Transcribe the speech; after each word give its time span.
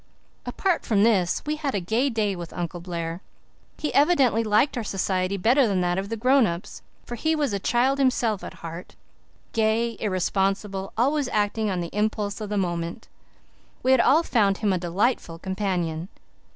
Apart 0.47 0.83
from 0.83 1.03
this 1.03 1.43
we 1.45 1.57
had 1.57 1.75
a 1.75 1.79
gay 1.79 2.09
day 2.09 2.35
with 2.35 2.51
Uncle 2.53 2.79
Blair. 2.79 3.21
He 3.77 3.93
evidently 3.93 4.43
liked 4.43 4.75
our 4.75 4.83
society 4.83 5.37
better 5.37 5.67
than 5.67 5.81
that 5.81 5.99
of 5.99 6.09
the 6.09 6.17
grown 6.17 6.47
ups, 6.47 6.81
for 7.05 7.13
he 7.13 7.35
was 7.35 7.53
a 7.53 7.59
child 7.59 7.99
himself 7.99 8.43
at 8.43 8.55
heart, 8.65 8.95
gay, 9.53 9.97
irresponsible, 9.99 10.91
always 10.97 11.27
acting 11.29 11.69
on 11.69 11.81
the 11.81 11.95
impulse 11.95 12.41
of 12.41 12.49
the 12.49 12.57
moment. 12.57 13.09
We 13.83 13.93
all 13.93 14.23
found 14.23 14.57
him 14.57 14.73
a 14.73 14.79
delightful 14.79 15.37
companion. 15.37 16.09